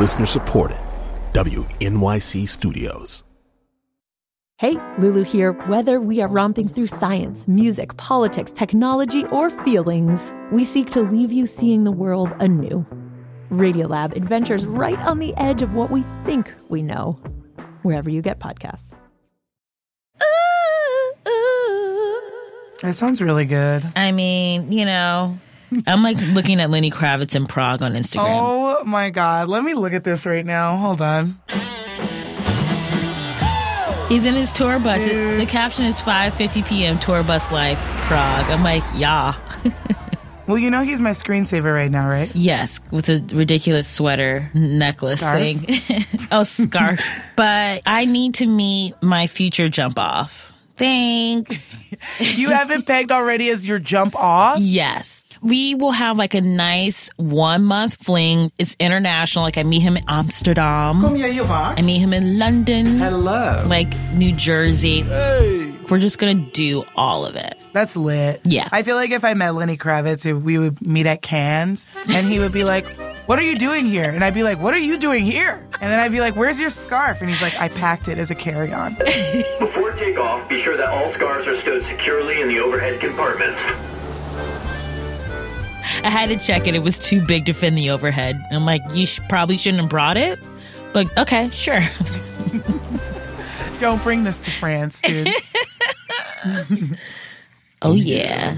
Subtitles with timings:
[0.00, 0.78] Listener supported.
[1.34, 3.22] WNYC Studios.
[4.56, 5.52] Hey, Lulu here.
[5.52, 11.32] Whether we are romping through science, music, politics, technology, or feelings, we seek to leave
[11.32, 12.86] you seeing the world anew.
[13.50, 17.20] Radiolab adventures right on the edge of what we think we know,
[17.82, 18.94] wherever you get podcasts.
[22.80, 23.86] That sounds really good.
[23.94, 25.38] I mean, you know,
[25.86, 28.26] I'm like looking at Lenny Kravitz in Prague on Instagram.
[28.28, 29.48] Oh my God.
[29.48, 30.76] Let me look at this right now.
[30.76, 31.38] Hold on.
[34.08, 35.04] He's in his tour bus.
[35.04, 35.40] Dude.
[35.40, 36.98] The caption is 5:50 p.m.
[36.98, 38.50] tour bus life Prague.
[38.50, 39.34] I'm like, yeah.
[40.50, 42.28] Well, you know he's my screensaver right now, right?
[42.34, 45.38] yes, with a ridiculous sweater necklace Scarf?
[45.38, 46.04] thing.
[46.32, 46.98] oh, scarf.
[47.36, 50.52] but I need to meet my future jump off.
[50.76, 51.76] Thanks.
[52.18, 54.58] You have it pegged already as your jump off?
[54.58, 55.24] Yes.
[55.42, 58.52] We will have like a nice one month fling.
[58.58, 59.44] It's international.
[59.44, 61.04] Like I meet him in Amsterdam.
[61.04, 62.98] I meet him in London.
[62.98, 63.64] Hello.
[63.66, 65.02] Like New Jersey.
[65.02, 65.72] Hey.
[65.88, 67.58] We're just gonna do all of it.
[67.72, 68.40] That's lit.
[68.44, 68.68] Yeah.
[68.70, 72.26] I feel like if I met Lenny Kravitz, if we would meet at Cannes and
[72.26, 72.86] he would be like,
[73.26, 74.04] What are you doing here?
[74.08, 75.66] And I'd be like, What are you doing here?
[75.80, 77.20] And then I'd be like, Where's your scarf?
[77.20, 78.94] And he's like, I packed it as a carry on.
[79.58, 83.58] Before takeoff, be sure that all scarves are stowed securely in the overhead compartments.
[86.04, 86.74] I had to check it.
[86.74, 88.42] It was too big to fit in the overhead.
[88.50, 90.38] I'm like, you sh- probably shouldn't have brought it.
[90.92, 91.80] But okay, sure.
[93.78, 95.28] Don't bring this to France, dude.
[97.82, 98.56] oh yeah.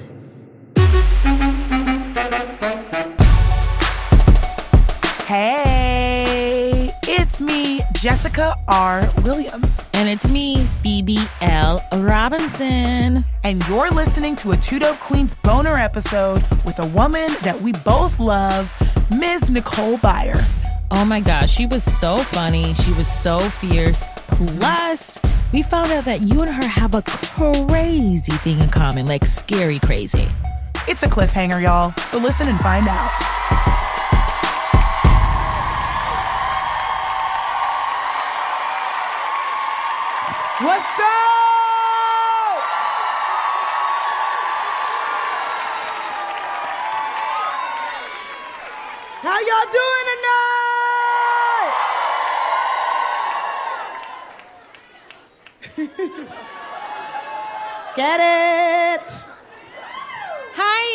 [8.02, 9.08] Jessica R.
[9.22, 9.88] Williams.
[9.92, 11.86] And it's me, Phoebe L.
[11.92, 13.24] Robinson.
[13.44, 17.70] And you're listening to a Two Dope Queens boner episode with a woman that we
[17.70, 18.72] both love,
[19.16, 19.50] Ms.
[19.50, 20.44] Nicole Byer.
[20.90, 22.74] Oh my gosh, she was so funny.
[22.74, 24.02] She was so fierce.
[24.26, 25.20] Plus,
[25.52, 29.78] we found out that you and her have a crazy thing in common, like scary
[29.78, 30.28] crazy.
[30.88, 31.94] It's a cliffhanger, y'all.
[32.08, 33.81] So listen and find out.
[40.62, 41.02] What's up?
[49.22, 50.62] How y'all doing tonight?
[57.96, 59.08] Get it?
[60.54, 60.86] Hi.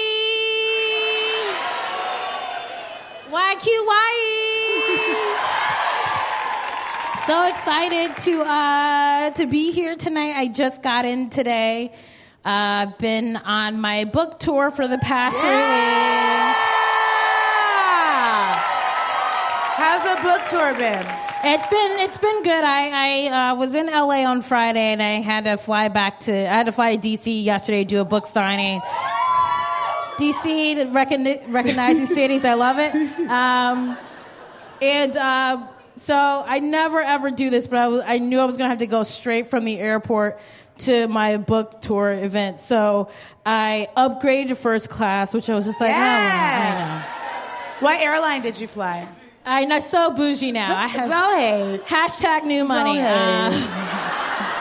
[3.29, 4.06] YQY.
[7.27, 10.37] So excited to uh, to be here tonight.
[10.37, 11.91] I just got in today.
[12.45, 16.57] Uh, I've been on my book tour for the past three weeks.
[19.75, 21.05] How's the book tour been?
[21.43, 22.63] It's been it's been good.
[22.63, 26.31] I, I uh, was in LA on Friday and I had to fly back to
[26.31, 28.79] I had to fly to DC yesterday to do a book signing.
[30.17, 32.93] DC recogni- recognizing cities, I love it.
[33.29, 33.97] Um,
[34.81, 38.57] and uh, so I never ever do this, but I, was, I knew I was
[38.57, 40.39] gonna have to go straight from the airport
[40.79, 42.59] to my book tour event.
[42.59, 43.09] So
[43.45, 47.85] I upgraded to first class, which I was just like, oh, I know.
[47.85, 49.07] What airline did you fly?
[49.45, 50.75] I'm not so bougie now.
[50.75, 51.79] I have Zoe.
[51.85, 52.99] hashtag new money.
[52.99, 53.51] Uh,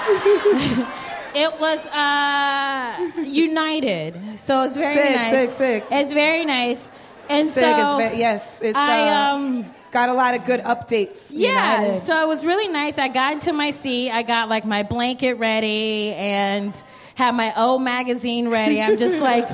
[1.34, 5.32] it was uh, United, so it's very Sick, nice.
[5.32, 5.84] sick, sick.
[5.90, 6.88] It's very nice,
[7.28, 9.64] and Sick, so ve- yes, it's I uh, um.
[9.96, 11.28] Got a lot of good updates.
[11.30, 12.02] Yeah, United.
[12.02, 12.98] so it was really nice.
[12.98, 14.10] I got into my seat.
[14.10, 16.76] I got like my blanket ready and
[17.14, 18.82] had my O magazine ready.
[18.82, 19.48] I'm just like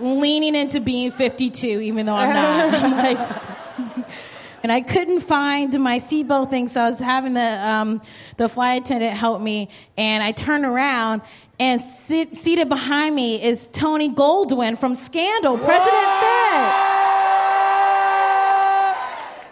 [0.00, 2.74] leaning into being 52, even though I'm not.
[2.82, 4.06] I'm like,
[4.64, 8.02] and I couldn't find my seatbelt thing, so I was having the um,
[8.36, 9.68] the flight attendant help me.
[9.96, 11.22] And I turn around,
[11.60, 16.97] and sit, seated behind me is Tony Goldwyn from Scandal, President Fed.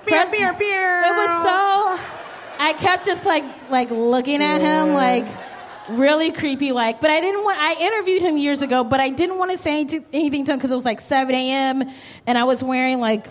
[0.06, 1.02] Beer, beer, beer.
[1.04, 1.98] It was so.
[2.58, 5.26] I kept just like like looking at him like
[5.88, 7.00] really creepy like.
[7.00, 7.58] But I didn't want.
[7.58, 10.58] I interviewed him years ago, but I didn't want to say anything anything to him
[10.58, 11.90] because it was like 7 a.m.
[12.26, 13.26] and I was wearing like.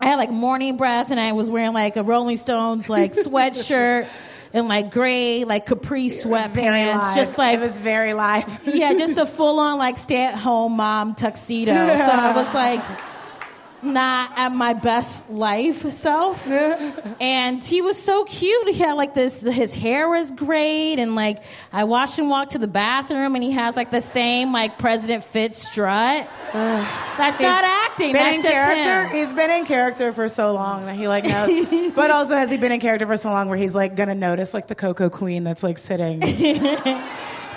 [0.00, 4.06] I had like morning breath, and I was wearing like a Rolling Stones like sweatshirt
[4.52, 8.60] and like gray like capri sweatpants, just like it was very live.
[8.66, 11.72] yeah, just a full on like stay at home mom tuxedo.
[11.72, 12.82] So I was like
[13.84, 16.46] not at my best life self.
[17.20, 18.68] and he was so cute.
[18.68, 20.98] He had like this, his hair was great.
[20.98, 21.42] And like,
[21.72, 25.24] I watched him walk to the bathroom and he has like the same like President
[25.24, 26.28] Fitz strut.
[26.52, 28.12] That's not acting.
[28.12, 29.08] Been That's in just character.
[29.08, 29.16] him.
[29.16, 31.92] He's been in character for so long that he like knows.
[31.94, 34.52] but also has he been in character for so long where he's like gonna notice
[34.54, 36.22] like the Coco Queen that's like sitting.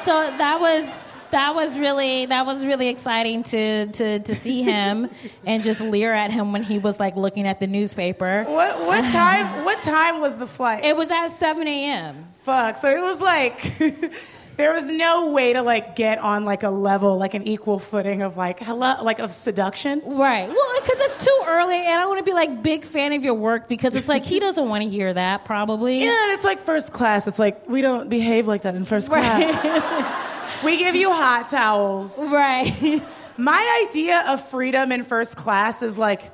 [0.07, 5.09] So that was that was really that was really exciting to to to see him
[5.45, 8.43] and just leer at him when he was like looking at the newspaper.
[8.47, 9.65] what what time?
[9.65, 10.83] What time was the flight?
[10.85, 12.25] It was at 7 a.m.
[12.41, 12.77] Fuck.
[12.77, 13.77] So it was like
[14.57, 18.21] there was no way to like get on like a level, like an equal footing
[18.21, 20.01] of like hello, like of seduction.
[20.05, 20.47] Right.
[20.47, 23.35] Well, because it's too early, and I want to be like big fan of your
[23.35, 25.99] work because it's like he doesn't want to hear that probably.
[25.99, 27.27] Yeah, and it's like first class.
[27.27, 30.23] It's like we don't behave like that in first class.
[30.63, 32.17] We give you hot towels.
[32.17, 33.03] Right.
[33.37, 36.31] My idea of freedom in first class is like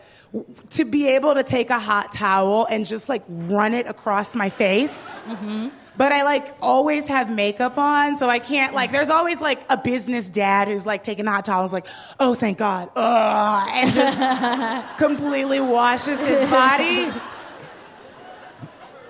[0.72, 4.50] to be able to take a hot towel and just like run it across my
[4.50, 5.22] face.
[5.24, 5.70] Mm-hmm.
[5.96, 8.92] But I like always have makeup on, so I can't like.
[8.92, 11.86] There's always like a business dad who's like taking the hot towel, and is like,
[12.20, 17.12] "Oh, thank God," Ugh, and just completely washes his body.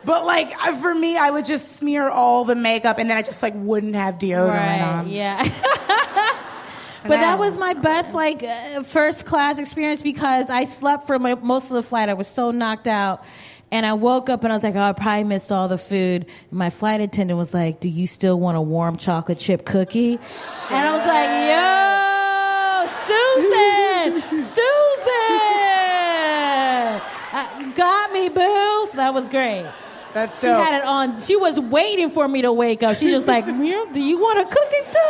[0.06, 3.42] But like for me, I would just smear all the makeup, and then I just
[3.42, 4.82] like wouldn't have deodorant right.
[4.82, 5.10] on.
[5.10, 5.50] Yeah.
[7.04, 11.36] But that was my best like uh, first class experience because I slept for my,
[11.36, 12.08] most of the flight.
[12.10, 13.24] I was so knocked out.
[13.72, 16.28] And I woke up and I was like, oh, I probably missed all the food.
[16.52, 20.20] And my flight attendant was like, Do you still want a warm chocolate chip cookie?
[20.70, 21.74] And I was like, Yo,
[22.86, 24.62] Susan, Susan,
[27.34, 28.88] uh, got me, boo.
[28.92, 29.66] So that was great.
[30.14, 30.64] That's She dope.
[30.64, 31.20] had it on.
[31.22, 32.98] She was waiting for me to wake up.
[32.98, 35.04] She's just like, do you want a cookie still?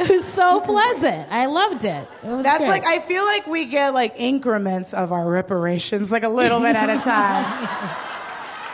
[0.00, 1.28] it was so pleasant.
[1.30, 2.08] I loved it.
[2.24, 2.68] It was That's great.
[2.68, 6.74] like I feel like we get like increments of our reparations, like a little bit
[6.76, 7.68] at a time.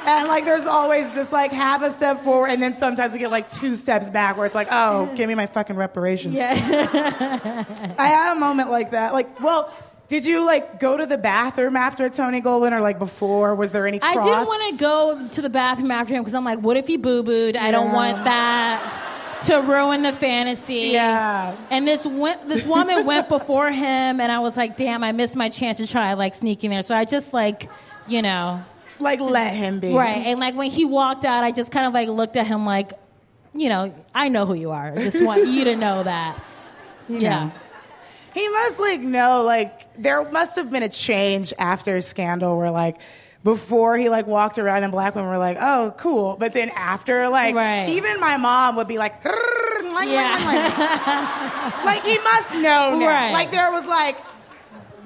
[0.07, 3.31] And like there's always just like half a step forward, and then sometimes we get
[3.31, 6.35] like two steps back, where it's like, oh, give me my fucking reparations.
[6.35, 6.53] Yeah.
[7.99, 9.15] I had a moment like that.
[9.15, 9.73] Like, well,
[10.09, 13.55] did you like go to the bathroom after Tony Goldwyn, or like before?
[13.55, 14.01] Was there any?
[14.03, 16.87] I didn't want to go to the bathroom after him because I'm like, what if
[16.87, 17.57] he boo booed?
[17.57, 20.91] I don't want that to ruin the fantasy.
[20.93, 21.57] Yeah.
[21.71, 25.37] And this went, this woman went before him, and I was like, damn, I missed
[25.37, 26.83] my chance to try like sneaking there.
[26.83, 27.71] So I just like,
[28.07, 28.65] you know.
[29.01, 29.93] Like, let him be.
[29.93, 30.27] Right.
[30.27, 32.93] And like when he walked out, I just kind of like looked at him like,
[33.55, 34.93] you know, I know who you are.
[34.93, 36.39] I just want you to know that.
[37.09, 37.51] yeah.
[38.35, 42.97] He must like know like there must have been a change after Scandal where like
[43.45, 46.37] before he like walked around and black women were like, oh, cool.
[46.39, 47.91] But then after, like, Right.
[47.91, 50.33] even my mom would be like, like, Yeah.
[51.77, 53.07] like, like, he must know now.
[53.07, 53.33] Right.
[53.33, 54.17] Like there was like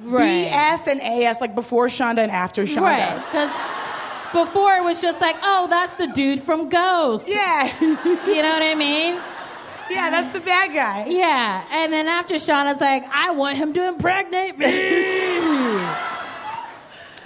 [0.05, 0.47] Right.
[0.53, 2.83] BS and AS, like before Shonda and after Shonda.
[2.83, 3.17] Right.
[3.27, 3.53] Because
[4.33, 7.27] before it was just like, oh, that's the dude from Ghost.
[7.29, 7.73] Yeah.
[7.81, 9.19] You know what I mean?
[9.91, 11.07] Yeah, that's the bad guy.
[11.09, 11.65] Yeah.
[11.71, 14.67] And then after Shonda's like, I want him to impregnate me.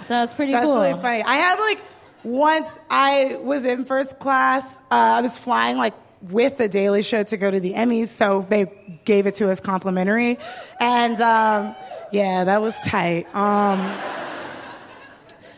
[0.03, 0.81] so it's pretty That's cool.
[0.81, 1.23] really funny.
[1.23, 1.79] I had like
[2.23, 4.79] once I was in first class.
[4.91, 8.45] Uh, I was flying like with the Daily Show to go to the Emmys, so
[8.49, 8.71] they
[9.05, 10.39] gave it to us complimentary,
[10.79, 11.75] and um,
[12.11, 13.25] yeah, that was tight.
[13.35, 13.79] Um,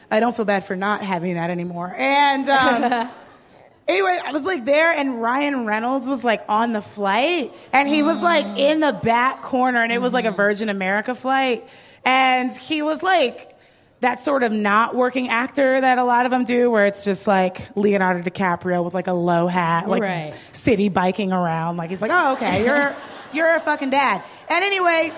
[0.09, 1.93] I don't feel bad for not having that anymore.
[1.95, 3.09] And um,
[3.87, 8.03] anyway, I was like there, and Ryan Reynolds was like on the flight, and he
[8.03, 8.57] was like mm.
[8.57, 10.35] in the back corner, and it was like a mm.
[10.35, 11.67] Virgin America flight,
[12.03, 13.51] and he was like
[14.01, 17.27] that sort of not working actor that a lot of them do, where it's just
[17.27, 20.33] like Leonardo DiCaprio with like a low hat, like Right.
[20.51, 21.77] city biking around.
[21.77, 22.95] Like he's like, oh, okay, you're
[23.33, 24.23] you're a fucking dad.
[24.49, 25.11] And anyway,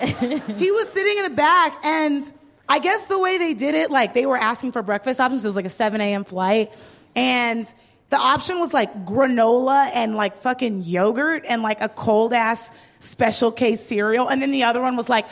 [0.58, 2.24] he was sitting in the back, and
[2.68, 5.44] I guess the way they did it, like they were asking for breakfast options.
[5.44, 6.24] It was like a 7 a.m.
[6.24, 6.72] flight,
[7.14, 7.72] and
[8.10, 13.52] the option was like granola and like fucking yogurt and like a cold ass special
[13.52, 15.26] case cereal, and then the other one was like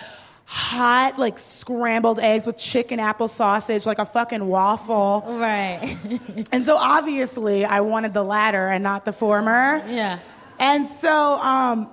[0.49, 5.25] hot like scrambled eggs with chicken apple sausage, like a fucking waffle.
[5.27, 5.97] right.
[6.53, 9.83] And so obviously I wanted the latter and not the former.
[9.89, 10.19] yeah.
[10.59, 11.89] And so um,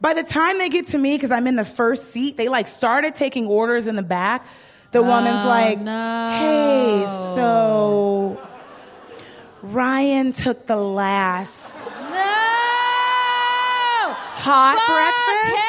[0.00, 2.66] by the time they get to me, because I'm in the first seat, they like
[2.66, 4.44] started taking orders in the back.
[4.90, 6.28] The woman's like, no.
[6.30, 8.47] hey, so
[9.62, 11.90] Ryan took the last No!
[14.38, 15.64] hot Fuck breakfast.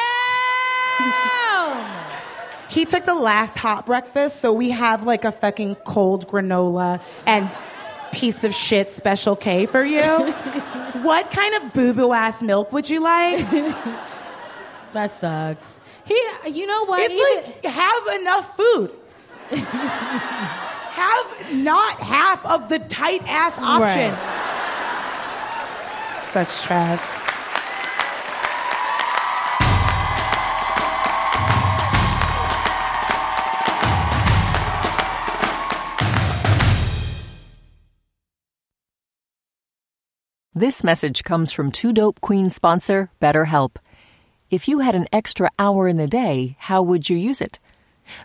[2.68, 2.70] him!
[2.70, 7.50] He took the last hot breakfast, so we have like a fucking cold granola and
[8.12, 10.00] piece of shit special K for you.
[11.02, 13.44] what kind of boo boo ass milk would you like?
[14.92, 15.78] That sucks.
[16.04, 16.20] He,
[16.50, 17.00] you know what?
[17.08, 18.90] It's Even- like have enough food.
[20.92, 24.14] have not half of the tight ass option.
[26.12, 27.20] Such trash.
[40.52, 43.76] This message comes from Two Dope Queen sponsor, BetterHelp.
[44.50, 47.58] If you had an extra hour in the day, how would you use it?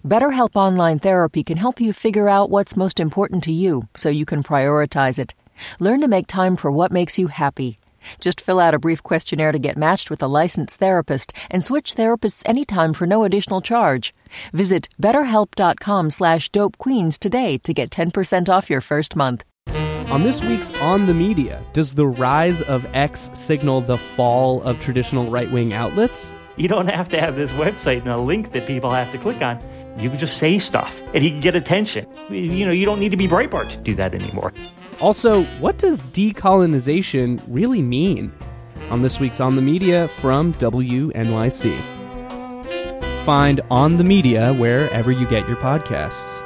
[0.05, 4.25] BetterHelp Online Therapy can help you figure out what's most important to you so you
[4.25, 5.33] can prioritize it.
[5.79, 7.79] Learn to make time for what makes you happy.
[8.19, 11.95] Just fill out a brief questionnaire to get matched with a licensed therapist and switch
[11.95, 14.13] therapists anytime for no additional charge.
[14.53, 19.43] Visit betterhelp.com slash dopequeens today to get 10% off your first month.
[20.11, 24.79] On this week's On the Media, does the rise of X signal the fall of
[24.79, 26.31] traditional right wing outlets?
[26.57, 29.41] You don't have to have this website and a link that people have to click
[29.41, 29.59] on.
[29.97, 32.05] You can just say stuff and you can get attention.
[32.29, 34.53] You know, you don't need to be Breitbart to do that anymore.
[34.99, 38.33] Also, what does decolonization really mean?
[38.89, 41.73] On this week's On the Media from WNYC.
[43.25, 46.44] Find On the Media wherever you get your podcasts.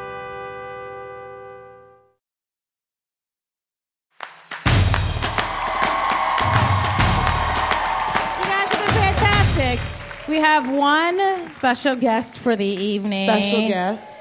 [10.30, 13.28] We have one special guest for the evening.
[13.28, 14.20] Special guest.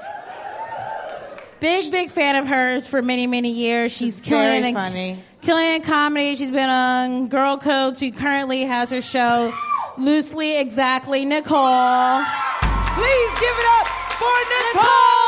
[1.59, 3.91] Big, big fan of hers for many, many years.
[3.91, 5.23] She's, She's killing it in, funny.
[5.41, 6.35] killing it in comedy.
[6.35, 7.99] She's been on Girl Code.
[7.99, 9.53] She currently has her show
[9.99, 12.23] Loosely Exactly Nicole.
[12.95, 13.87] Please give it up
[14.17, 15.18] for Nicole Byer!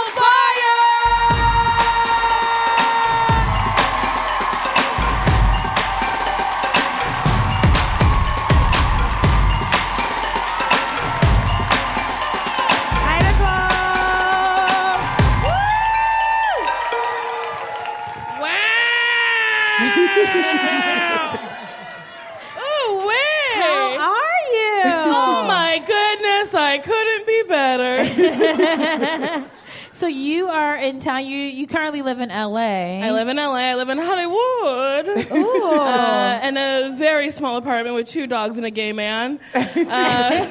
[27.78, 29.46] Better.
[30.02, 31.28] So you are in town.
[31.28, 33.06] You you currently live in LA.
[33.06, 33.54] I live in LA.
[33.54, 35.32] I live in Hollywood.
[35.32, 35.74] Ooh.
[35.74, 39.40] Uh, in a very small apartment with two dogs and a gay man.
[39.92, 40.46] Uh,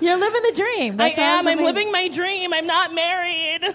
[0.00, 0.96] You're living the dream.
[0.96, 1.46] That I am.
[1.46, 1.66] I'm amazing.
[1.66, 2.54] living my dream.
[2.54, 3.62] I'm not married.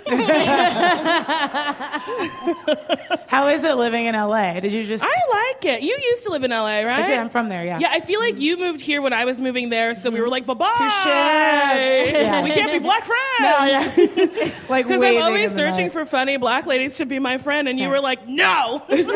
[3.28, 4.60] How is it living in LA?
[4.60, 5.04] Did you just.
[5.04, 5.84] I like it.
[5.84, 7.04] You used to live in LA, right?
[7.04, 7.20] I did.
[7.20, 7.80] I'm from there, yeah.
[7.80, 10.30] Yeah, I feel like you moved here when I was moving there, so we were
[10.30, 10.72] like, bye bye.
[10.72, 11.06] Touche.
[11.06, 12.44] Yeah.
[12.44, 13.22] We can't be black friends.
[13.40, 14.52] No, yeah.
[14.70, 17.90] like, Because I'm always searching for funny black ladies to be my friend, and you
[17.90, 18.84] were like, no.
[18.90, 19.08] I'm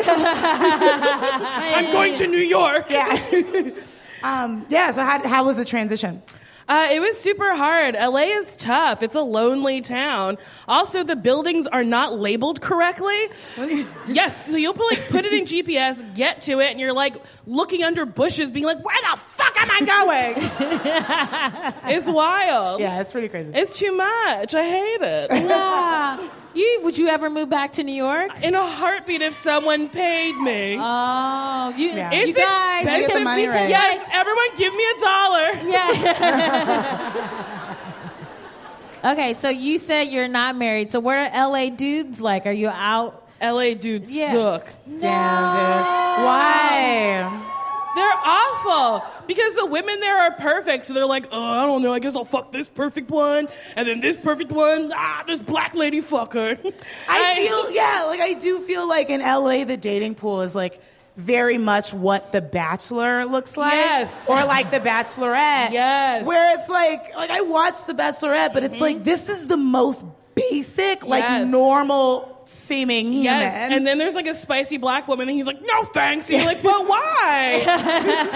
[1.92, 2.86] going to New York.
[2.90, 3.70] Yeah.
[4.22, 6.22] um, yeah, so how, how was the transition?
[6.70, 7.96] Uh, it was super hard.
[7.96, 9.02] LA is tough.
[9.02, 10.38] It's a lonely town.
[10.68, 13.26] Also, the buildings are not labeled correctly.
[14.06, 17.16] yes, so you'll put, like, put it in GPS, get to it, and you're like
[17.44, 19.80] looking under bushes, being like, where the fuck am I
[21.82, 21.84] going?
[21.92, 22.80] it's wild.
[22.80, 23.50] Yeah, it's pretty crazy.
[23.52, 24.54] It's too much.
[24.54, 25.32] I hate it.
[25.32, 26.28] Yeah.
[26.54, 28.30] You would you ever move back to New York?
[28.42, 30.76] In a heartbeat if someone paid me.
[30.80, 32.12] Oh, you, Yeah.
[32.12, 33.02] you It's guys, expensive.
[33.02, 33.68] you Get the money right.
[33.68, 35.50] yes, everyone give me a dollar.
[35.70, 37.30] Yeah.
[39.12, 40.90] okay, so you said you're not married.
[40.90, 42.46] So what are LA dudes like?
[42.46, 43.28] Are you out?
[43.40, 44.32] LA dudes Yeah.
[44.32, 44.66] suck.
[44.86, 46.24] Damn, dude.
[46.26, 47.49] Why?
[47.94, 50.86] They're awful because the women there are perfect.
[50.86, 51.92] So they're like, oh, I don't know.
[51.92, 54.92] I guess I'll fuck this perfect one, and then this perfect one.
[54.94, 56.56] Ah, this black lady fucker.
[57.08, 60.80] I feel, yeah, like I do feel like in LA, the dating pool is like
[61.16, 63.72] very much what The Bachelor looks like.
[63.72, 64.28] Yes.
[64.28, 65.70] Or like The Bachelorette.
[65.72, 66.24] Yes.
[66.24, 70.06] Where it's like, like I watched The Bachelorette, but it's like, this is the most
[70.34, 71.48] basic, like Yes.
[71.48, 73.22] normal seeming human.
[73.24, 76.38] Yes, and then there's like a spicy black woman, and he's like, "No thanks." And
[76.38, 77.58] you're like, "But why?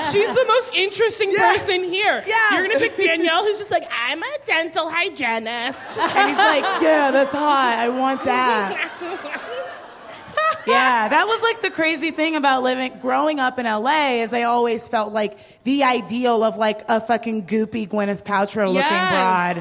[0.12, 1.52] She's the most interesting Yeah.
[1.52, 2.23] person here.
[2.26, 2.54] Yeah.
[2.54, 7.11] You're gonna pick Danielle, who's just like, I'm a dental hygienist." and he's like, yeah,
[7.11, 7.76] that's hot.
[7.78, 8.90] I want that.
[10.66, 14.42] yeah, that was like the crazy thing about living, growing up in LA is I
[14.44, 19.12] always felt like the ideal of like a fucking goopy Gwyneth Paltrow looking Yes.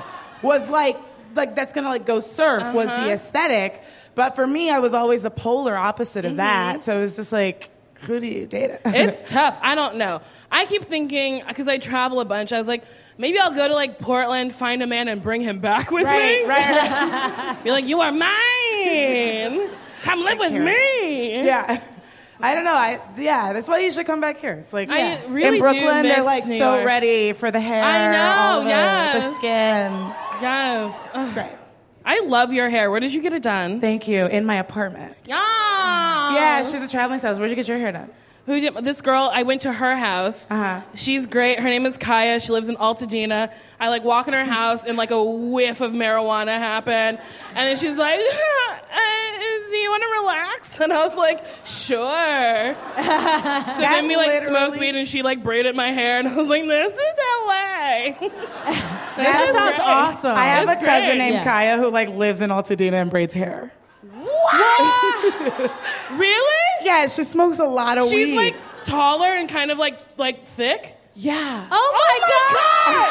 [0.02, 0.04] broad
[0.42, 0.98] was like,
[1.36, 3.04] like that's gonna like go surf was Uh-huh.
[3.06, 3.84] the aesthetic.
[4.16, 6.38] But for me, I was always the polar opposite of Mm-hmm.
[6.38, 6.84] that.
[6.84, 7.70] So it was just like,
[8.02, 8.72] who do you date?
[8.86, 9.58] it's tough.
[9.62, 10.22] I don't know.
[10.52, 12.52] I keep thinking because I travel a bunch.
[12.52, 12.84] I was like,
[13.18, 16.44] maybe I'll go to like Portland, find a man, and bring him back with right,
[16.44, 16.50] me.
[16.50, 17.58] right, right.
[17.64, 19.70] Be like, you are mine.
[20.04, 21.44] Come live with me.
[21.46, 21.82] Yeah.
[22.40, 22.74] I don't know.
[22.74, 24.54] I yeah, that's why you should come back here.
[24.54, 25.22] It's like yeah.
[25.30, 27.82] really in Brooklyn, they're like so ready for the hair.
[27.82, 29.92] I know, the, the skin.
[30.42, 31.10] Yes.
[31.16, 31.52] It's great.
[32.06, 32.92] I love your hair.
[32.92, 33.80] Where did you get it done?
[33.80, 34.26] Thank you.
[34.28, 35.16] In my apartment.
[35.26, 35.36] Yeah.
[36.36, 37.40] Yeah, she's a traveling stylist.
[37.40, 38.10] Where'd you get your hair done?
[38.46, 39.30] Who did this girl?
[39.34, 40.46] I went to her house.
[40.50, 40.82] Uh-huh.
[40.96, 41.60] She's great.
[41.62, 42.42] Her name is Kaya.
[42.42, 43.50] She lives in Altadena.
[43.80, 47.20] I like walk in her house and like a whiff of marijuana happened,
[47.56, 48.76] and then she's like, uh,
[49.70, 52.76] "Do you want to relax?" And I was like, "Sure."
[53.76, 56.48] so then we like smoked weed, and she like braided my hair, and I was
[56.50, 57.14] like, "This is
[57.48, 58.30] LA."
[59.16, 59.88] That is sounds great.
[59.88, 60.36] awesome.
[60.36, 61.18] I have It's a cousin great.
[61.20, 61.44] named Yeah.
[61.44, 63.72] Kaya who like lives in Altadena and braids hair.
[64.12, 65.72] What
[66.18, 66.63] really?
[66.84, 68.12] Yeah, she smokes a lot of weed.
[68.12, 68.36] She's weed.
[68.36, 70.96] like taller and kind of like like thick.
[71.16, 71.68] Yeah.
[71.72, 73.06] Oh, oh my, god!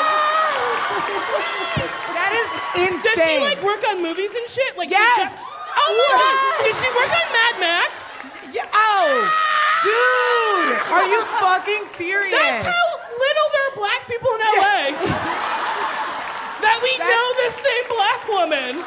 [2.18, 2.50] that is
[2.90, 3.02] insane.
[3.14, 4.76] Does she like work on movies and shit?
[4.76, 6.66] Like she just- oh my god!
[6.66, 8.10] Did she work on Mad Max?
[8.52, 8.66] Yeah.
[8.74, 9.22] Oh,
[9.86, 12.34] dude, are you fucking serious?
[12.36, 14.98] That's how little there are black people in LA.
[16.66, 18.82] that we know the same black woman.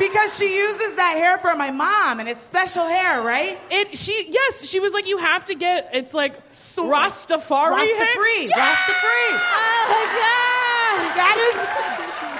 [0.00, 3.60] Because she uses that hair for my mom, and it's special hair, right?
[3.70, 8.16] It she yes she was like you have to get it's like Rastafari hair.
[8.16, 8.64] Rastafari, Yeah!
[8.64, 9.30] Rastafari.
[9.36, 10.98] Oh my god!
[11.20, 11.56] That is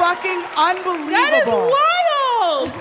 [0.00, 1.12] fucking unbelievable.
[1.12, 2.72] That is wild.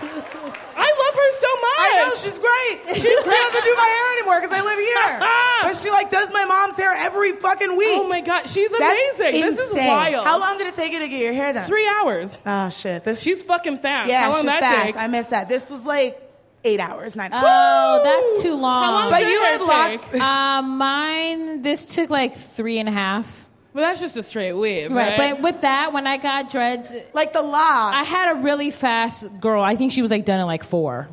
[0.80, 1.92] I love her so much.
[1.92, 2.76] I know she's great.
[3.04, 5.20] She doesn't do my hair anymore because I live here.
[5.68, 7.98] but she like does my mom's hair every fucking week.
[8.00, 9.42] Oh my god, she's That's amazing.
[9.42, 10.26] This is wild.
[10.26, 11.68] How long did it take you to get your hair done?
[11.68, 12.40] Three hours.
[12.46, 13.04] Oh shit.
[13.04, 14.10] This She's fucking fast.
[14.10, 14.86] yeah, How long she's that fast.
[14.86, 14.96] take?
[14.98, 15.50] I missed that.
[15.50, 16.20] This was like
[16.64, 17.46] eight hours, nine hours.
[17.48, 18.84] Oh, that's too long.
[18.84, 20.08] How long But did you had hair lots.
[20.10, 20.22] take?
[20.22, 21.62] Um, mine.
[21.62, 23.48] This took like three and a half.
[23.74, 25.36] Well, that's just a straight weave, Right, right?
[25.36, 27.96] but with that, when I got dreads, Like the locks.
[27.96, 29.62] I had a really fast girl.
[29.62, 31.08] I think she was like done in like four.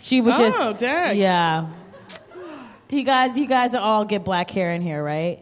[0.00, 0.58] She was just.
[0.60, 1.16] Oh, dang.
[1.16, 1.68] Yeah.
[2.92, 3.38] Do you guys?
[3.38, 5.38] You guys all get black hair in here, right?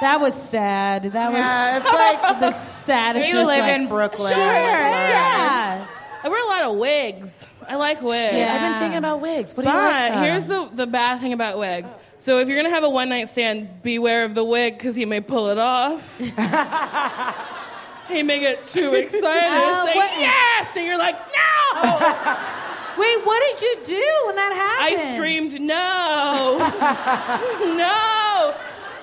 [0.00, 1.02] That was sad.
[1.12, 1.36] That was.
[1.40, 1.84] Yeah, it's
[2.24, 3.28] like the saddest.
[3.28, 4.32] you live like- in Brooklyn.
[4.32, 4.42] Sure.
[4.42, 5.86] Yeah.
[6.24, 7.46] I wear a lot of wigs.
[7.68, 8.32] I like wigs.
[8.32, 8.54] Yeah.
[8.54, 9.54] I've been thinking about wigs.
[9.54, 10.12] What do you But like?
[10.14, 10.24] them?
[10.24, 11.94] here's the, the bad thing about wigs.
[12.16, 15.04] So if you're gonna have a one night stand, beware of the wig because he
[15.04, 16.18] may pull it off.
[18.08, 21.18] he may get too excited oh, and say what- yes, and you're like
[21.74, 22.58] no.
[22.98, 25.00] Wait, what did you do when that happened?
[25.00, 26.58] I screamed no,
[27.76, 28.54] no.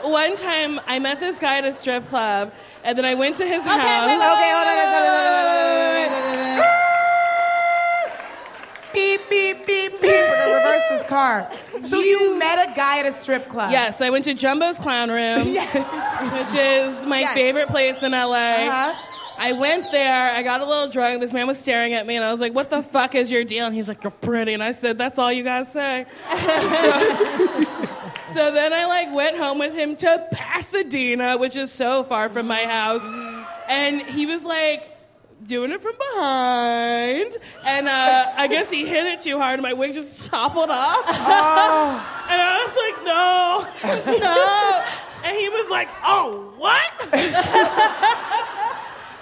[0.09, 3.45] One time I met this guy at a strip club, and then I went to
[3.45, 3.79] his house.
[3.79, 4.77] Okay, okay, hold on.
[4.77, 6.75] a wait, wait, wait, wait, wait, wait, wait.
[8.93, 10.09] Beep, beep, beep, beep.
[10.11, 11.47] We're gonna reverse this car.
[11.87, 13.71] So you met a guy at a strip club.
[13.71, 17.33] Yes, I went to Jumbo's Clown Room, which is my Yes.
[17.33, 18.67] favorite place in LA.
[18.67, 18.93] Uh-huh.
[19.39, 21.21] I went there, I got a little drunk.
[21.21, 23.45] This man was staring at me, and I was like, What the fuck is your
[23.45, 23.65] deal?
[23.65, 24.53] And he's like, You're pretty.
[24.53, 26.05] And I said, That's all you guys say.
[26.29, 26.35] so,
[28.33, 32.47] so then I like went home with him to Pasadena, which is so far from
[32.47, 33.01] my house.
[33.69, 34.97] And he was like,
[35.47, 37.37] Doing it from behind.
[37.65, 41.03] And uh, I guess he hit it too hard, and my wig just toppled off.
[41.07, 42.25] Oh.
[42.29, 44.83] And I was like, no, no.
[45.23, 48.49] And he was like, oh, what?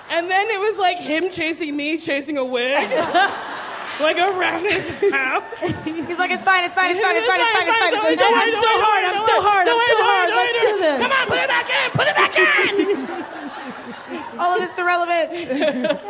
[0.09, 2.89] and then it was like him chasing me, chasing a wig.
[3.99, 5.43] like around his house.
[5.83, 7.93] He's like, it's fine, it's fine, it's fine, it's fine, it's fine, it's fine.
[7.93, 8.17] It's fine.
[8.17, 10.29] Don't I'm don't still hard, I'm worry, still hard, I'm worry, still hard.
[10.29, 10.81] Let's don't do worry.
[10.85, 11.01] this.
[11.01, 13.27] Come on, put it back in, put it back in.
[14.39, 15.29] All of this is irrelevant.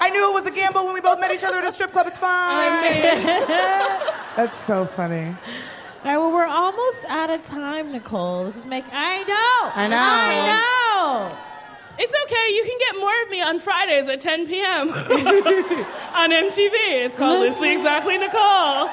[0.00, 1.92] I knew it was a gamble when we both met each other at a strip
[1.92, 2.06] club.
[2.06, 2.82] It's fine.
[4.36, 5.26] That's so funny.
[5.26, 8.44] All right, well, we're almost out of time, Nicole.
[8.44, 8.84] This is make.
[8.92, 9.70] I know.
[9.74, 9.98] I know.
[9.98, 11.51] I know.
[11.98, 12.54] It's okay.
[12.54, 14.88] You can get more of me on Fridays at 10 p.m.
[16.14, 17.04] on MTV.
[17.04, 18.86] It's called Loosely Exactly Nicole.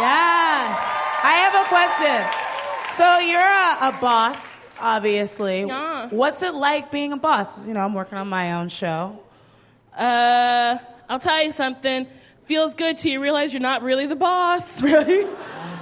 [0.00, 0.90] Yeah.
[1.22, 2.40] I have a question.
[2.96, 5.62] So you're a, a boss, obviously.
[5.64, 6.08] Yeah.
[6.10, 7.66] What's it like being a boss?
[7.66, 9.18] You know, I'm working on my own show.
[9.96, 12.06] Uh, I'll tell you something.
[12.46, 14.82] Feels good till you realize you're not really the boss.
[14.82, 15.26] Really?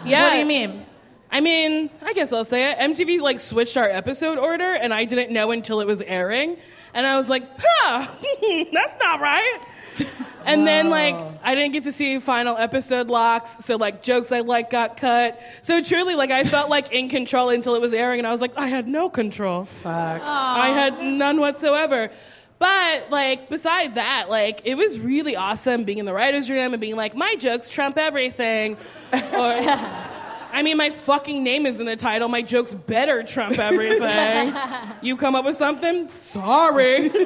[0.05, 0.25] Yeah.
[0.27, 0.87] What do you mean?
[1.33, 2.79] I mean, I guess I'll say it.
[2.79, 6.59] MTV like switched our episode order, and I didn't know until it was airing,
[6.93, 8.07] and I was like, "Huh,
[8.73, 9.59] that's not right."
[10.45, 11.15] And then like
[11.45, 15.41] I didn't get to see final episode locks, so like jokes I like got cut.
[15.63, 18.41] So truly, like I felt like in control until it was airing, and I was
[18.41, 19.67] like, I had no control.
[19.67, 20.21] Fuck.
[20.21, 20.25] Aww.
[20.25, 22.11] I had none whatsoever.
[22.59, 26.81] But like beside that, like it was really awesome being in the writers' room and
[26.81, 28.77] being like, my jokes trump everything.
[29.13, 29.53] Or
[30.53, 32.29] I mean, my fucking name is in the title.
[32.29, 34.55] My jokes better trump everything.
[35.03, 36.11] you come up with something?
[36.11, 37.11] Sorry.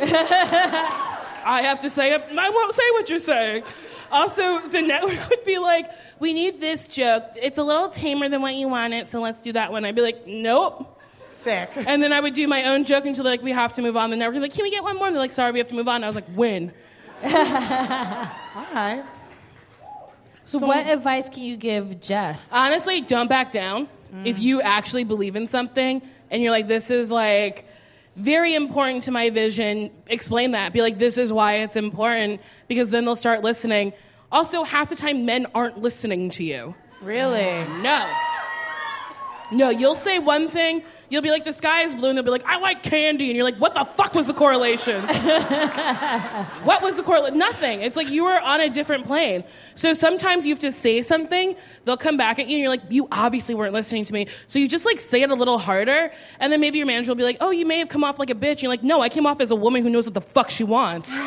[1.44, 2.22] I have to say it.
[2.36, 3.64] I won't say what you're saying.
[4.12, 7.24] Also, the network would be like, "We need this joke.
[7.34, 10.02] It's a little tamer than what you wanted, so let's do that one." I'd be
[10.02, 11.70] like, "Nope." Sick.
[11.74, 13.96] And then I would do my own joke until they're like, "We have to move
[13.96, 15.50] on." The network would be like, "Can we get one more?" And they're like, "Sorry,
[15.52, 16.72] we have to move on." And I was like, "Win."
[17.24, 19.04] All right.
[20.46, 22.48] So, what advice can you give Jess?
[22.52, 23.88] Honestly, don't back down.
[24.14, 24.26] Mm.
[24.26, 27.66] If you actually believe in something and you're like, this is like
[28.14, 30.72] very important to my vision, explain that.
[30.72, 33.92] Be like, this is why it's important, because then they'll start listening.
[34.32, 36.74] Also, half the time, men aren't listening to you.
[37.02, 37.64] Really?
[37.82, 38.10] No.
[39.52, 42.30] No, you'll say one thing, you'll be like, the sky is blue, and they'll be
[42.30, 43.26] like, I like candy.
[43.26, 45.02] And you're like, what the fuck was the correlation?
[46.64, 47.38] what was the correlation?
[47.38, 47.82] Nothing.
[47.82, 49.44] It's like you were on a different plane.
[49.74, 52.82] So sometimes you have to say something, they'll come back at you, and you're like,
[52.90, 54.26] you obviously weren't listening to me.
[54.48, 57.16] So you just like say it a little harder, and then maybe your manager will
[57.16, 58.50] be like, oh, you may have come off like a bitch.
[58.50, 60.50] And you're like, no, I came off as a woman who knows what the fuck
[60.50, 61.10] she wants.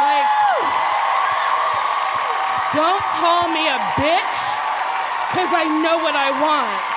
[0.00, 0.24] Like,
[2.72, 4.38] don't call me a bitch,
[5.28, 6.89] because I know what I want.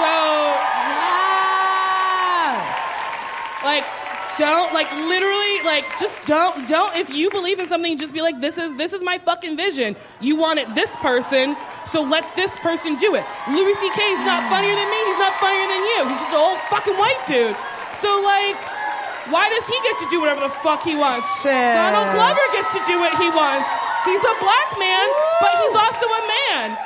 [0.00, 0.08] So,
[3.66, 3.84] like,
[4.40, 8.40] don't like literally like just don't don't if you believe in something just be like
[8.40, 9.94] this is this is my fucking vision.
[10.20, 13.24] You wanted this person so let this person do it.
[13.52, 15.00] Louis ck is not funnier than me.
[15.12, 16.08] He's not funnier than you.
[16.08, 17.52] He's just an old fucking white dude.
[18.00, 18.56] So like
[19.28, 21.28] why does he get to do whatever the fuck he wants?
[21.44, 21.76] Shit.
[21.76, 23.68] donald glover gets to do what he wants.
[24.08, 25.04] He's a black man
[25.44, 26.78] but he's also a man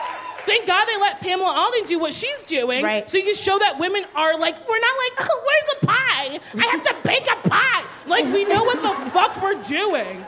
[0.46, 2.84] Thank God they let Pamela Adlon do what she's doing.
[2.84, 3.08] Right.
[3.10, 6.38] So you can show that women are like, we're not like, oh, where's the pie?
[6.60, 7.84] I have to bake a pie.
[8.06, 10.26] Like, we know what the fuck we're doing.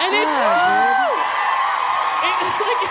[0.00, 0.36] And it's.
[2.22, 2.90] it, like,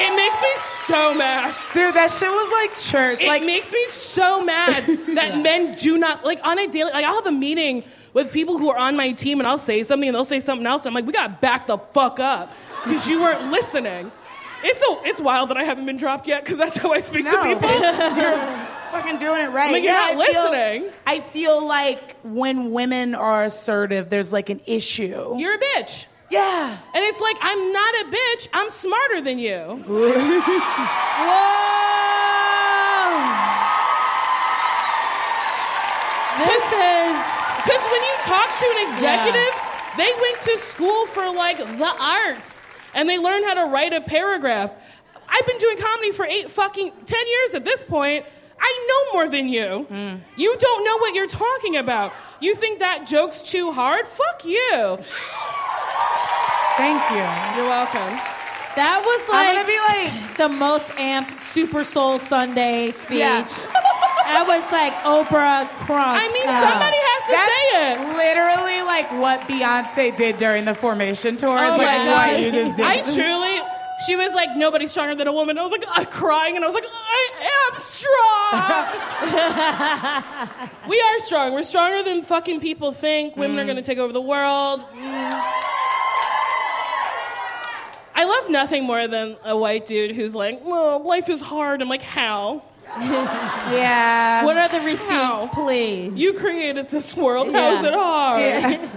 [0.00, 0.48] it makes me
[0.90, 1.54] so mad.
[1.74, 3.22] Dude, that shit was like church.
[3.22, 6.90] It like makes me so mad that men do not like on a daily.
[6.90, 9.82] Like I'll have a meeting with people who are on my team, and I'll say
[9.82, 10.82] something, and they'll say something else.
[10.82, 14.10] And I'm like, we gotta back the fuck up because you weren't listening.
[14.62, 17.24] It's so it's wild that I haven't been dropped yet because that's how I speak
[17.26, 17.70] to people.
[18.16, 18.38] you're
[18.90, 19.72] fucking doing it right.
[19.72, 20.92] Like, you're not I feel- listening.
[21.06, 25.36] I feel like when women are assertive, there's like an issue.
[25.38, 26.06] You're a bitch.
[26.30, 26.76] yeah.
[26.94, 28.48] And it's like, I'm not a bitch.
[28.52, 29.58] I'm smarter than you.
[29.86, 30.12] Whoa.
[36.46, 37.16] This is.
[37.64, 39.54] Because when you talk to an executive,
[39.96, 44.00] they went to school for like the arts and they learn how to write a
[44.00, 44.72] paragraph.
[45.28, 48.24] I've been doing comedy for eight fucking, ten years at this point.
[48.60, 49.84] I know more than you.
[49.88, 50.16] Hmm.
[50.36, 52.12] You don't know what you're talking about.
[52.40, 54.06] You think that joke's too hard?
[54.06, 54.98] Fuck you.
[56.76, 57.26] Thank you.
[57.56, 58.18] You're welcome.
[58.76, 63.18] That was like, I'm like, gonna be like, the most amped Super Soul Sunday speech.
[63.18, 63.46] Yeah.
[64.30, 66.14] I was like Oprah crunk.
[66.14, 66.62] I mean, out.
[66.62, 67.98] somebody has to that's say it.
[68.16, 71.58] literally like what Beyonce did during the formation tour.
[71.58, 72.30] Oh It's my god!
[72.32, 72.86] what you just did.
[72.86, 73.60] I truly.
[74.06, 75.58] She was like, nobody's stronger than a woman.
[75.58, 77.30] I was like, uh, crying, and I was like, I
[77.74, 77.80] am
[80.62, 80.70] strong.
[80.88, 81.52] we are strong.
[81.52, 83.36] We're stronger than fucking people think.
[83.36, 83.60] Women Mm.
[83.62, 84.80] are gonna take over the world.
[84.94, 85.42] Mm.
[88.14, 91.80] I love nothing more than a white dude who's like, well, life is hard.
[91.82, 92.62] I'm like, how?
[93.72, 94.44] yeah.
[94.44, 95.46] What are the receipts, How?
[95.52, 96.14] please?
[96.16, 97.48] You created this world.
[97.52, 97.78] How Yeah.
[97.78, 98.40] is it hard?
[98.42, 98.88] Yeah.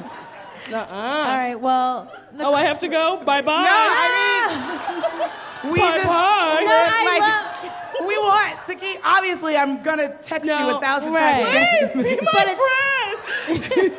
[0.90, 1.56] All right.
[1.56, 2.12] Well.
[2.40, 3.22] Oh, I have to go.
[3.24, 3.64] Bye bye.
[3.64, 5.30] No, I
[5.64, 6.56] mean, we Bye just bye.
[6.56, 9.00] live, No, I like we want to keep.
[9.06, 11.44] Obviously, I'm gonna text you a thousand right.
[11.46, 11.92] times.
[11.92, 12.60] Please be my But it's-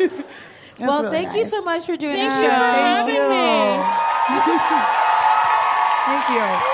[0.00, 0.24] friend.
[0.80, 3.84] well, really thank you so much for doing Thank the you for having me.
[6.06, 6.73] Thank you.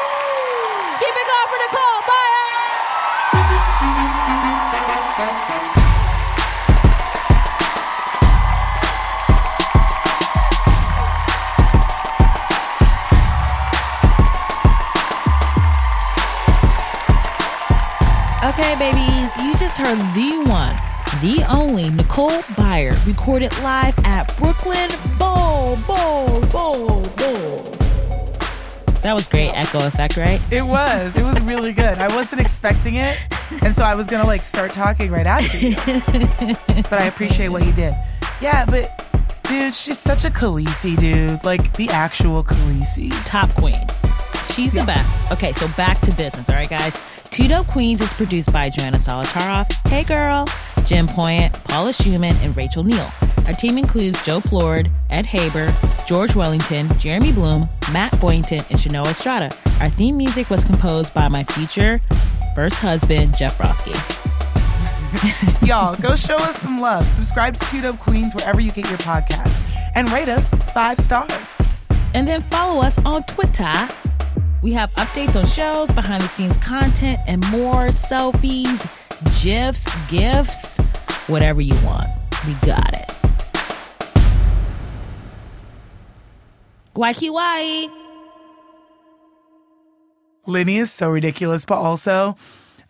[18.60, 20.76] Okay, babies, you just heard the one,
[21.22, 27.62] the only Nicole Byer recorded live at Brooklyn Bowl, Bowl, Bowl, Bowl.
[29.02, 30.42] That was great echo effect, right?
[30.50, 31.16] It was.
[31.16, 31.96] It was really good.
[31.96, 33.18] I wasn't expecting it,
[33.62, 35.76] and so I was gonna like start talking right after you.
[36.82, 37.94] But I appreciate what you did.
[38.42, 39.06] Yeah, but
[39.44, 41.42] dude, she's such a Khaleesi, dude.
[41.44, 43.10] Like the actual Khaleesi.
[43.24, 43.86] Top queen.
[44.52, 45.18] She's the best.
[45.32, 46.94] Okay, so back to business, all right, guys?
[47.30, 50.48] Two Dope Queens is produced by Joanna Solotaroff, Hey Girl,
[50.84, 53.08] Jen Poyant, Paula Szuchman, and Rachel Neal.
[53.46, 55.72] Our team includes Joe Plourde, Ed Haber,
[56.06, 59.56] George Wellington, Jeremy Bloom, Matt Boynton, and Shanoa Estrada.
[59.80, 62.00] Our theme music was composed by my future
[62.56, 63.94] first husband, Jeff Broski.
[65.66, 67.08] Y'all, go show us some love.
[67.08, 69.64] Subscribe to Two Dope Queens wherever you get your podcasts
[69.94, 71.62] and rate us five stars.
[72.12, 73.88] And then follow us on Twitter.
[74.62, 78.86] We have updates on shows, behind the scenes content, and more selfies,
[79.42, 80.76] GIFs, GIFs,
[81.28, 82.08] whatever you want.
[82.46, 83.06] We got it.
[86.94, 87.30] Waiki
[90.46, 92.36] Lenny is so ridiculous, but also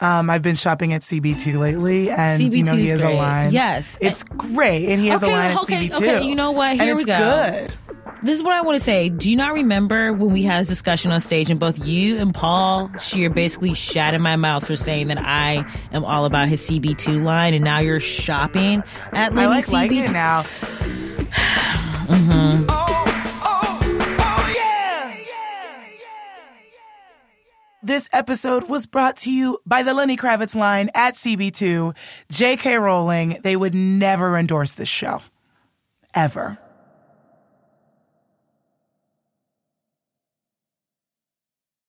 [0.01, 3.15] um, I've been shopping at CB2 lately, and you know CB2 he is has great.
[3.15, 3.53] a line.
[3.53, 3.99] Yes.
[4.01, 5.97] it's great, and he has Okay, a line okay, at CB2.
[5.97, 6.73] okay, you know what?
[6.73, 7.15] Here and we it's go.
[7.69, 7.75] Good.
[8.23, 9.09] This is what I want to say.
[9.09, 12.35] Do you not remember when we had this discussion on stage and both you and
[12.35, 16.61] Paul Scheer basically shat in my mouth for saying that I am all about his
[16.69, 19.73] CB2 line and now you're shopping at I Lenny like CB2?
[19.73, 20.43] liking it now.
[22.11, 22.67] Mhm.
[27.83, 31.97] This episode was brought to you by the Lenny Kravitz line at CB2.
[32.31, 32.77] J.K.
[32.77, 35.23] Rowling, they would never endorse this show.
[36.15, 36.59] Ever.